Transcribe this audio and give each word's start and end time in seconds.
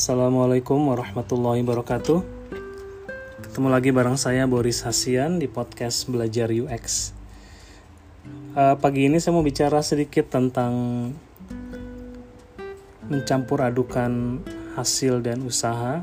Assalamualaikum 0.00 0.80
warahmatullahi 0.88 1.60
wabarakatuh. 1.60 2.24
Ketemu 3.44 3.68
lagi 3.68 3.92
bareng 3.92 4.16
saya 4.16 4.48
Boris 4.48 4.80
Hasian 4.80 5.36
di 5.36 5.44
podcast 5.44 6.08
Belajar 6.08 6.48
UX. 6.48 7.12
Uh, 8.56 8.80
pagi 8.80 9.12
ini 9.12 9.20
saya 9.20 9.36
mau 9.36 9.44
bicara 9.44 9.84
sedikit 9.84 10.32
tentang 10.32 10.72
mencampur 13.12 13.60
adukan 13.60 14.40
hasil 14.72 15.20
dan 15.20 15.44
usaha. 15.44 16.00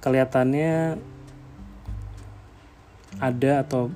Kelihatannya 0.00 0.96
ada 3.20 3.52
atau 3.68 3.92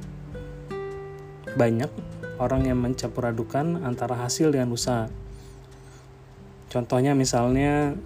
banyak 1.57 1.89
orang 2.37 2.69
yang 2.69 2.77
mencampur 2.77 3.25
adukan 3.25 3.89
antara 3.89 4.21
hasil 4.21 4.53
dengan 4.53 4.69
usaha. 4.69 5.09
Contohnya 6.69 7.17
misalnya 7.17 7.97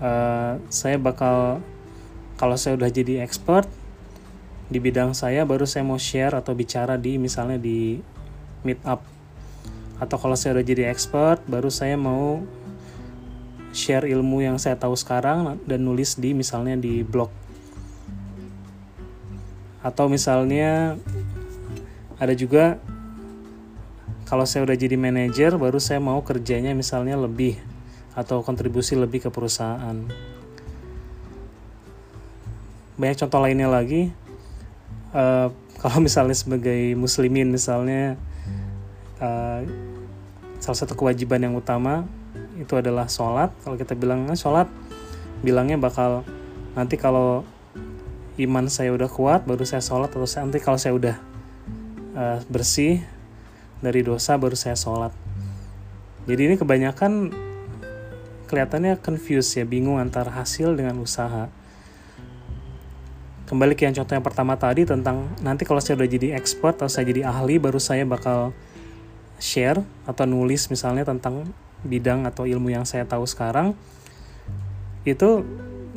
uh, 0.00 0.60
saya 0.68 0.96
bakal 1.00 1.60
kalau 2.36 2.56
saya 2.56 2.76
udah 2.76 2.92
jadi 2.92 3.24
expert 3.24 3.68
di 4.66 4.82
bidang 4.82 5.14
saya 5.14 5.46
baru 5.46 5.62
saya 5.62 5.86
mau 5.86 5.96
share 5.96 6.34
atau 6.34 6.50
bicara 6.52 6.98
di 6.98 7.16
misalnya 7.22 7.56
di 7.56 8.02
meetup. 8.66 8.98
Atau 9.96 10.18
kalau 10.20 10.36
saya 10.36 10.58
udah 10.58 10.66
jadi 10.66 10.90
expert 10.90 11.40
baru 11.46 11.70
saya 11.70 11.94
mau 11.94 12.42
share 13.70 14.08
ilmu 14.10 14.42
yang 14.42 14.58
saya 14.58 14.74
tahu 14.76 14.98
sekarang 14.98 15.60
dan 15.64 15.86
nulis 15.86 16.18
di 16.18 16.34
misalnya 16.34 16.74
di 16.76 17.06
blog. 17.06 17.30
Atau 19.86 20.10
misalnya 20.10 20.98
ada 22.18 22.34
juga 22.34 22.82
kalau 24.26 24.42
saya 24.42 24.66
udah 24.66 24.74
jadi 24.74 24.98
manajer 24.98 25.54
baru 25.54 25.78
saya 25.78 26.02
mau 26.02 26.18
kerjanya 26.26 26.74
misalnya 26.74 27.14
lebih 27.14 27.54
atau 28.16 28.40
kontribusi 28.40 28.96
lebih 28.96 29.28
ke 29.28 29.30
perusahaan. 29.30 30.08
Banyak 32.96 33.16
contoh 33.20 33.40
lainnya 33.44 33.68
lagi. 33.68 34.08
Uh, 35.12 35.52
kalau 35.76 36.00
misalnya 36.00 36.32
sebagai 36.32 36.96
muslimin 36.96 37.52
misalnya 37.52 38.16
uh, 39.20 39.60
salah 40.56 40.78
satu 40.80 40.96
kewajiban 40.96 41.44
yang 41.44 41.54
utama 41.54 42.08
itu 42.56 42.72
adalah 42.80 43.04
sholat. 43.06 43.52
Kalau 43.60 43.76
kita 43.76 43.92
bilang 43.92 44.24
nah, 44.24 44.34
sholat, 44.34 44.66
bilangnya 45.44 45.76
bakal 45.76 46.24
nanti 46.72 46.96
kalau 46.96 47.44
iman 48.40 48.68
saya 48.68 48.92
udah 48.92 49.08
kuat 49.08 49.44
baru 49.44 49.64
saya 49.68 49.84
sholat 49.84 50.08
atau 50.12 50.24
saya, 50.24 50.48
nanti 50.48 50.60
kalau 50.64 50.80
saya 50.80 50.96
udah 50.96 51.16
uh, 52.16 52.38
bersih 52.48 53.04
dari 53.84 54.00
dosa 54.00 54.40
baru 54.40 54.56
saya 54.56 54.76
sholat. 54.76 55.12
Jadi 56.24 56.40
ini 56.42 56.54
kebanyakan 56.56 57.30
kelihatannya 58.46 59.02
confused 59.02 59.58
ya, 59.58 59.66
bingung 59.66 59.98
antara 59.98 60.30
hasil 60.30 60.78
dengan 60.78 60.98
usaha. 61.02 61.50
Kembali 63.46 63.78
ke 63.78 63.86
yang 63.86 63.94
contoh 63.94 64.14
yang 64.18 64.26
pertama 64.26 64.58
tadi 64.58 64.82
tentang 64.82 65.30
nanti 65.38 65.62
kalau 65.62 65.78
saya 65.78 66.02
udah 66.02 66.10
jadi 66.10 66.34
expert 66.34 66.82
atau 66.82 66.90
saya 66.90 67.06
jadi 67.06 67.30
ahli 67.30 67.62
baru 67.62 67.78
saya 67.78 68.02
bakal 68.02 68.50
share 69.38 69.86
atau 70.02 70.26
nulis 70.26 70.66
misalnya 70.66 71.06
tentang 71.06 71.46
bidang 71.86 72.26
atau 72.26 72.42
ilmu 72.42 72.74
yang 72.74 72.82
saya 72.82 73.06
tahu 73.06 73.22
sekarang 73.22 73.78
itu 75.06 75.46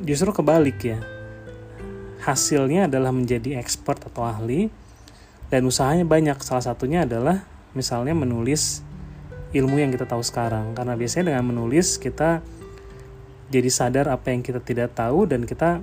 justru 0.05 0.29
kebalik 0.29 0.77
ya. 0.85 1.01
Hasilnya 2.21 2.85
adalah 2.85 3.09
menjadi 3.09 3.57
expert 3.57 4.05
atau 4.05 4.29
ahli 4.29 4.69
dan 5.49 5.65
usahanya 5.65 6.05
banyak. 6.05 6.37
Salah 6.45 6.61
satunya 6.61 7.09
adalah 7.09 7.41
misalnya 7.73 8.13
menulis 8.13 8.85
ilmu 9.53 9.81
yang 9.81 9.89
kita 9.89 10.05
tahu 10.05 10.21
sekarang. 10.21 10.77
Karena 10.77 10.93
biasanya 10.93 11.33
dengan 11.33 11.45
menulis 11.49 11.97
kita 11.97 12.41
jadi 13.49 13.69
sadar 13.69 14.05
apa 14.13 14.29
yang 14.29 14.45
kita 14.45 14.61
tidak 14.61 14.93
tahu 14.93 15.25
dan 15.25 15.49
kita 15.49 15.81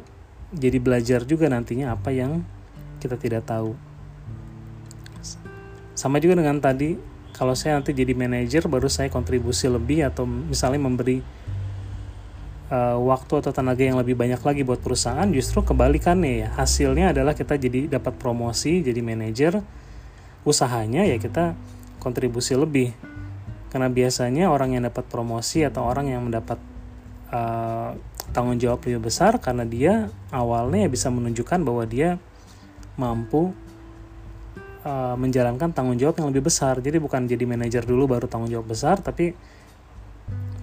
jadi 0.54 0.78
belajar 0.78 1.26
juga 1.26 1.50
nantinya 1.50 1.90
apa 1.94 2.14
yang 2.14 2.46
kita 3.02 3.18
tidak 3.18 3.42
tahu. 3.46 3.74
Sama 5.98 6.22
juga 6.22 6.38
dengan 6.38 6.62
tadi 6.62 6.94
kalau 7.34 7.52
saya 7.58 7.76
nanti 7.76 7.92
jadi 7.92 8.14
manajer 8.14 8.64
baru 8.70 8.86
saya 8.86 9.10
kontribusi 9.10 9.66
lebih 9.66 10.06
atau 10.06 10.24
misalnya 10.24 10.80
memberi 10.80 11.20
uh, 12.70 12.96
waktu 13.02 13.42
atau 13.42 13.52
tenaga 13.52 13.82
yang 13.82 13.98
lebih 13.98 14.14
banyak 14.14 14.38
lagi 14.40 14.62
buat 14.62 14.78
perusahaan 14.78 15.26
justru 15.34 15.66
kebalikannya 15.66 16.46
ya. 16.46 16.48
Hasilnya 16.54 17.10
adalah 17.10 17.34
kita 17.34 17.58
jadi 17.58 17.90
dapat 17.90 18.14
promosi 18.14 18.80
jadi 18.80 19.02
manajer 19.02 19.58
usahanya 20.46 21.02
ya 21.02 21.18
kita 21.18 21.58
kontribusi 21.98 22.54
lebih 22.54 22.94
karena 23.76 23.92
biasanya 23.92 24.48
orang 24.48 24.72
yang 24.72 24.88
dapat 24.88 25.04
promosi 25.04 25.60
atau 25.60 25.84
orang 25.84 26.08
yang 26.08 26.24
mendapat 26.24 26.56
uh, 27.28 27.92
tanggung 28.32 28.56
jawab 28.56 28.80
lebih 28.88 29.12
besar 29.12 29.36
karena 29.36 29.68
dia 29.68 30.08
awalnya 30.32 30.88
bisa 30.88 31.12
menunjukkan 31.12 31.60
bahwa 31.60 31.84
dia 31.84 32.16
mampu 32.96 33.52
uh, 34.80 35.12
menjalankan 35.20 35.76
tanggung 35.76 36.00
jawab 36.00 36.24
yang 36.24 36.32
lebih 36.32 36.48
besar. 36.48 36.80
Jadi 36.80 36.96
bukan 36.96 37.28
jadi 37.28 37.44
manajer 37.44 37.84
dulu 37.84 38.16
baru 38.16 38.24
tanggung 38.24 38.48
jawab 38.48 38.72
besar 38.72 38.96
tapi 39.04 39.36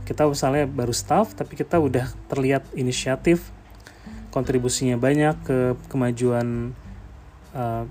kita 0.09 0.25
misalnya 0.25 0.66
baru 0.66 0.90
staff 0.90 1.38
tapi 1.38 1.53
kita 1.53 1.78
udah 1.78 2.09
terlihat 2.34 2.66
inisiatif 2.74 3.53
kontribusinya 4.34 4.97
banyak 4.97 5.38
ke 5.45 5.78
kemajuan 5.85 6.74
uh, 7.53 7.85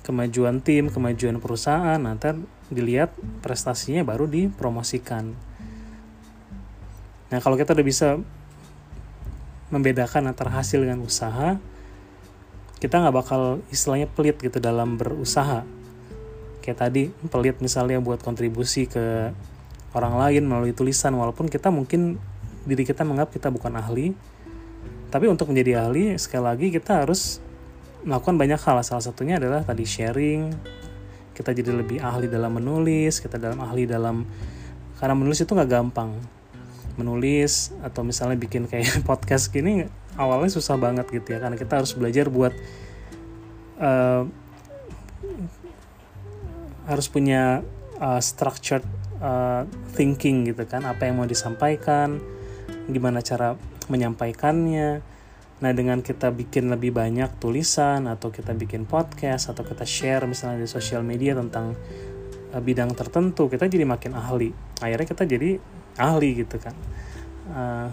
kemajuan 0.00 0.64
tim, 0.64 0.88
kemajuan 0.88 1.38
perusahaan, 1.38 2.00
nanti 2.00 2.40
dilihat 2.72 3.14
prestasinya 3.44 4.02
baru 4.02 4.26
dipromosikan. 4.26 5.32
Nah, 7.32 7.38
kalau 7.40 7.56
kita 7.56 7.72
udah 7.72 7.86
bisa 7.86 8.20
membedakan 9.72 10.28
antara 10.28 10.52
hasil 10.52 10.84
dengan 10.84 11.00
usaha, 11.00 11.56
kita 12.76 12.98
nggak 12.98 13.14
bakal 13.14 13.64
istilahnya 13.72 14.10
pelit 14.10 14.36
gitu 14.42 14.60
dalam 14.60 15.00
berusaha. 15.00 15.64
Kayak 16.60 16.78
tadi, 16.82 17.02
pelit 17.32 17.56
misalnya 17.64 18.02
buat 18.02 18.20
kontribusi 18.20 18.84
ke 18.84 19.32
orang 19.96 20.18
lain 20.18 20.44
melalui 20.44 20.76
tulisan, 20.76 21.16
walaupun 21.16 21.48
kita 21.48 21.72
mungkin 21.72 22.20
diri 22.68 22.84
kita 22.84 23.06
menganggap 23.06 23.32
kita 23.32 23.48
bukan 23.48 23.72
ahli, 23.80 24.12
tapi 25.12 25.28
untuk 25.28 25.52
menjadi 25.52 25.88
ahli, 25.88 26.16
sekali 26.20 26.44
lagi 26.44 26.66
kita 26.68 27.04
harus 27.04 27.40
melakukan 28.02 28.34
banyak 28.34 28.60
hal 28.60 28.82
salah 28.82 29.04
satunya 29.04 29.38
adalah 29.38 29.62
tadi 29.62 29.86
sharing 29.86 30.52
kita 31.32 31.56
jadi 31.56 31.72
lebih 31.72 31.98
ahli 32.00 32.28
dalam 32.28 32.52
menulis 32.56 33.20
kita 33.20 33.40
dalam 33.40 33.60
ahli 33.60 33.88
dalam 33.88 34.24
karena 35.00 35.14
menulis 35.18 35.42
itu 35.42 35.52
nggak 35.52 35.70
gampang. 35.70 36.14
Menulis 37.00 37.72
atau 37.80 38.04
misalnya 38.04 38.36
bikin 38.36 38.68
kayak 38.68 39.00
podcast 39.08 39.48
gini 39.48 39.88
awalnya 40.16 40.52
susah 40.52 40.76
banget 40.76 41.08
gitu 41.08 41.36
ya 41.36 41.38
karena 41.40 41.56
kita 41.56 41.80
harus 41.80 41.92
belajar 41.96 42.28
buat 42.28 42.52
uh, 43.80 44.28
harus 46.84 47.06
punya 47.08 47.64
uh, 47.96 48.20
structured 48.20 48.84
uh, 49.22 49.64
thinking 49.96 50.50
gitu 50.50 50.66
kan 50.68 50.84
apa 50.84 51.08
yang 51.08 51.22
mau 51.22 51.28
disampaikan 51.28 52.20
gimana 52.90 53.22
cara 53.22 53.54
menyampaikannya 53.86 55.11
Nah, 55.62 55.70
dengan 55.70 56.02
kita 56.02 56.34
bikin 56.34 56.74
lebih 56.74 56.90
banyak 56.90 57.38
tulisan 57.38 58.10
atau 58.10 58.34
kita 58.34 58.50
bikin 58.50 58.82
podcast 58.82 59.46
atau 59.46 59.62
kita 59.62 59.86
share 59.86 60.26
misalnya 60.26 60.58
di 60.58 60.66
sosial 60.66 61.06
media 61.06 61.38
tentang 61.38 61.78
uh, 62.50 62.58
bidang 62.58 62.90
tertentu, 62.98 63.46
kita 63.46 63.70
jadi 63.70 63.86
makin 63.86 64.18
ahli. 64.18 64.50
Akhirnya 64.82 65.06
kita 65.06 65.22
jadi 65.22 65.62
ahli 66.02 66.42
gitu 66.42 66.58
kan. 66.58 66.74
Uh, 67.46 67.88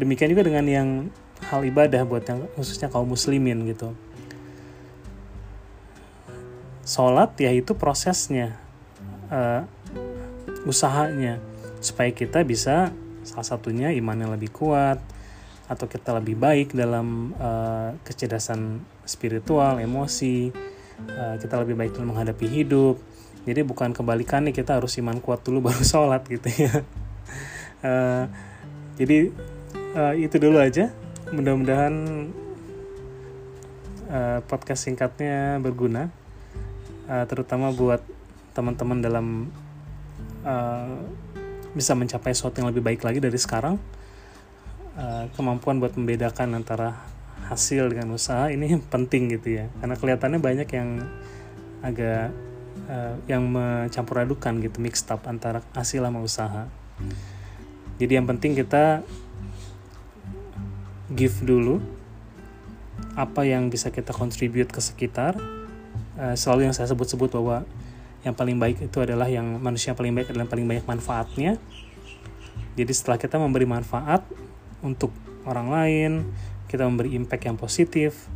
demikian 0.00 0.32
juga 0.32 0.48
dengan 0.48 0.64
yang 0.64 0.88
hal 1.52 1.68
ibadah 1.68 2.08
buat 2.08 2.24
yang 2.24 2.48
khususnya 2.56 2.88
kaum 2.88 3.12
muslimin 3.12 3.68
gitu. 3.68 3.92
Sholat 6.88 7.36
ya 7.36 7.52
itu 7.52 7.76
prosesnya, 7.76 8.56
uh, 9.28 9.68
usahanya 10.64 11.44
supaya 11.84 12.08
kita 12.08 12.40
bisa 12.40 12.88
salah 13.20 13.44
satunya 13.44 13.92
imannya 13.92 14.32
lebih 14.32 14.48
kuat, 14.54 15.02
atau 15.66 15.90
kita 15.90 16.14
lebih 16.14 16.38
baik 16.38 16.74
dalam 16.78 17.34
uh, 17.38 17.98
kecerdasan 18.06 18.82
spiritual, 19.02 19.82
emosi, 19.82 20.54
uh, 21.10 21.34
kita 21.42 21.58
lebih 21.62 21.74
baik 21.74 21.98
dalam 21.98 22.14
menghadapi 22.14 22.46
hidup. 22.46 23.02
Jadi 23.46 23.62
bukan 23.62 23.94
kebalikannya 23.94 24.50
kita 24.50 24.78
harus 24.78 24.98
iman 25.02 25.18
kuat 25.18 25.42
dulu 25.42 25.62
baru 25.70 25.82
sholat 25.82 26.22
gitu 26.30 26.48
ya. 26.50 26.86
Uh, 27.82 28.24
jadi 28.94 29.34
uh, 29.94 30.14
itu 30.14 30.38
dulu 30.38 30.62
aja. 30.62 30.94
Mudah-mudahan 31.34 31.94
uh, 34.06 34.38
podcast 34.46 34.86
singkatnya 34.86 35.58
berguna, 35.58 36.14
uh, 37.10 37.26
terutama 37.26 37.74
buat 37.74 37.98
teman-teman 38.54 39.02
dalam 39.02 39.26
uh, 40.46 40.94
bisa 41.74 41.92
mencapai 41.98 42.32
sesuatu 42.32 42.62
yang 42.62 42.70
lebih 42.70 42.86
baik 42.86 43.02
lagi 43.02 43.18
dari 43.18 43.36
sekarang 43.36 43.76
Eh, 44.96 45.24
kemampuan 45.36 45.76
buat 45.76 45.92
membedakan 45.92 46.56
antara 46.56 46.96
hasil 47.52 47.92
dengan 47.92 48.16
usaha 48.16 48.48
ini 48.48 48.80
penting 48.92 49.28
gitu 49.28 49.60
ya. 49.60 49.68
Karena 49.76 49.92
kelihatannya 49.92 50.40
banyak 50.40 50.68
yang 50.72 51.04
agak 51.84 52.32
uh, 52.88 53.14
yang 53.28 53.44
mencampur 53.44 54.24
adukan 54.24 54.56
gitu 54.64 54.80
mixed 54.80 55.12
up 55.12 55.28
antara 55.28 55.60
hasil 55.76 56.00
sama 56.00 56.24
usaha. 56.24 56.64
Jadi 58.00 58.12
yang 58.16 58.24
penting 58.24 58.56
kita 58.56 59.04
give 61.12 61.44
dulu 61.44 61.84
apa 63.12 63.44
yang 63.44 63.68
bisa 63.68 63.92
kita 63.92 64.16
contribute 64.16 64.72
ke 64.72 64.80
sekitar. 64.80 65.36
Uh, 66.16 66.32
selalu 66.32 66.72
yang 66.72 66.74
saya 66.74 66.88
sebut-sebut 66.88 67.36
bahwa 67.36 67.68
yang 68.24 68.32
paling 68.32 68.56
baik 68.56 68.88
itu 68.88 68.98
adalah 69.04 69.28
yang 69.28 69.60
manusia 69.60 69.92
paling 69.92 70.16
baik 70.16 70.32
adalah 70.32 70.48
yang 70.48 70.52
paling 70.56 70.66
banyak 70.72 70.86
manfaatnya. 70.88 71.60
Jadi 72.80 72.92
setelah 72.96 73.20
kita 73.20 73.36
memberi 73.36 73.68
manfaat 73.68 74.24
untuk 74.86 75.10
orang 75.42 75.68
lain 75.74 76.12
kita 76.70 76.86
memberi 76.86 77.18
impact 77.18 77.42
yang 77.50 77.58
positif 77.58 78.30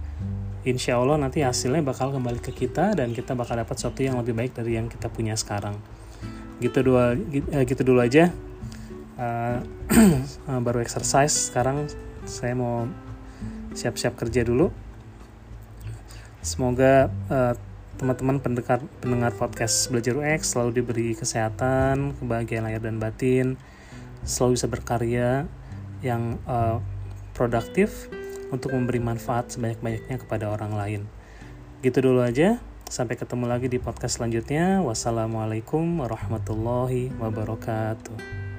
insya 0.64 1.00
Allah 1.00 1.16
nanti 1.16 1.40
hasilnya 1.40 1.80
bakal 1.80 2.12
kembali 2.12 2.40
ke 2.44 2.52
kita 2.52 2.92
dan 2.92 3.16
kita 3.16 3.32
bakal 3.32 3.56
dapat 3.56 3.80
sesuatu 3.80 4.04
yang 4.04 4.20
lebih 4.20 4.36
baik 4.36 4.52
dari 4.52 4.76
yang 4.76 4.92
kita 4.92 5.08
punya 5.08 5.32
sekarang. 5.32 5.80
Gitu 6.60 6.84
dua 6.84 7.16
eh, 7.16 7.64
gitu 7.64 7.80
dulu 7.80 8.04
aja. 8.04 8.28
Uh, 9.20 9.60
baru 10.64 10.80
exercise 10.80 11.52
sekarang 11.52 11.88
saya 12.24 12.52
mau 12.56 12.88
siap-siap 13.72 14.16
kerja 14.20 14.44
dulu. 14.44 14.68
Semoga 16.44 17.08
uh, 17.28 17.56
teman-teman 18.00 18.40
pendengar 18.40 18.80
pendengar 19.00 19.32
podcast 19.36 19.92
belajar 19.92 20.16
UX 20.16 20.56
selalu 20.56 20.80
diberi 20.80 21.12
kesehatan 21.12 22.16
kebahagiaan 22.16 22.64
lahir 22.64 22.80
dan 22.80 22.96
batin 22.96 23.60
selalu 24.24 24.56
bisa 24.56 24.68
berkarya 24.72 25.44
yang 26.00 26.40
uh, 26.44 26.82
produktif 27.32 28.10
untuk 28.50 28.74
memberi 28.74 28.98
manfaat 28.98 29.54
sebanyak-banyaknya 29.54 30.20
kepada 30.20 30.50
orang 30.50 30.74
lain. 30.74 31.00
Gitu 31.80 32.02
dulu 32.02 32.20
aja. 32.20 32.58
Sampai 32.90 33.14
ketemu 33.14 33.46
lagi 33.46 33.70
di 33.70 33.78
podcast 33.78 34.18
selanjutnya. 34.18 34.82
Wassalamualaikum 34.82 36.02
warahmatullahi 36.02 37.14
wabarakatuh 37.22 38.49